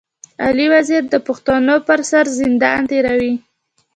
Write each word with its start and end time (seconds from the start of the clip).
علي 0.45 0.65
وزير 0.73 1.03
د 1.09 1.15
پښتنو 1.27 1.75
پر 1.87 1.99
سر 2.11 2.25
زندان 2.39 2.81
تېروي. 2.91 3.33